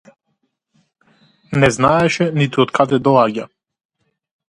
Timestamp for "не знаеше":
1.65-2.29